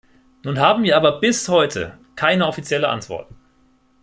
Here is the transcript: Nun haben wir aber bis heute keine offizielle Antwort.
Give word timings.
Nun 0.43 0.57
haben 0.59 0.81
wir 0.81 0.97
aber 0.97 1.19
bis 1.19 1.47
heute 1.47 1.99
keine 2.15 2.47
offizielle 2.47 2.89
Antwort. 2.89 3.27